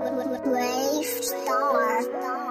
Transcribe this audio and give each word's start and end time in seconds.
Brave 0.00 1.04
star. 1.04 2.49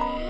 Oh. 0.00 0.27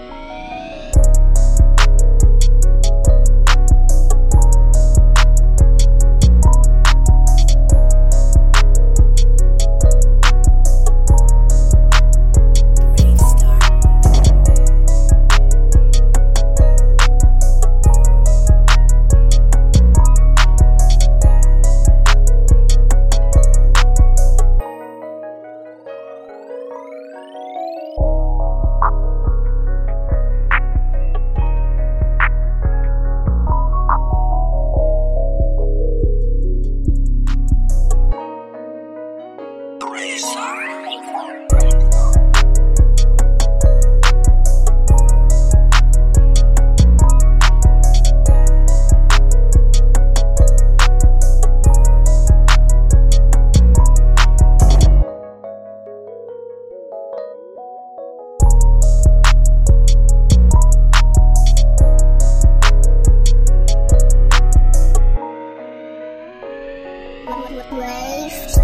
wave 67.67 68.58